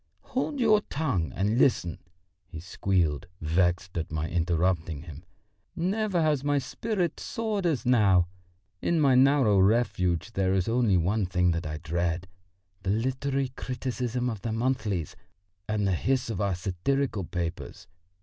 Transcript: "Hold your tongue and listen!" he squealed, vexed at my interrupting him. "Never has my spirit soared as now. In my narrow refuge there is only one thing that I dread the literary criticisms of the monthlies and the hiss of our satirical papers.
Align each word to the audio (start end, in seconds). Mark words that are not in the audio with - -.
"Hold 0.33 0.59
your 0.59 0.81
tongue 0.89 1.31
and 1.35 1.59
listen!" 1.59 1.99
he 2.47 2.59
squealed, 2.59 3.27
vexed 3.39 3.95
at 3.99 4.11
my 4.11 4.27
interrupting 4.27 5.03
him. 5.03 5.23
"Never 5.75 6.23
has 6.23 6.43
my 6.43 6.57
spirit 6.57 7.19
soared 7.19 7.67
as 7.67 7.85
now. 7.85 8.27
In 8.81 8.99
my 8.99 9.13
narrow 9.13 9.59
refuge 9.59 10.33
there 10.33 10.55
is 10.55 10.67
only 10.67 10.97
one 10.97 11.27
thing 11.27 11.51
that 11.51 11.67
I 11.67 11.77
dread 11.77 12.27
the 12.81 12.89
literary 12.89 13.49
criticisms 13.49 14.31
of 14.31 14.41
the 14.41 14.51
monthlies 14.51 15.15
and 15.69 15.85
the 15.85 15.91
hiss 15.93 16.31
of 16.31 16.41
our 16.41 16.55
satirical 16.55 17.23
papers. 17.25 17.85